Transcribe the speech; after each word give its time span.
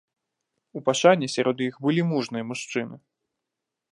У 0.79 0.81
пашане 0.87 1.25
сярод 1.35 1.57
іх 1.67 1.77
былі 1.85 2.01
мужныя 2.11 2.43
мужчыны. 2.53 2.95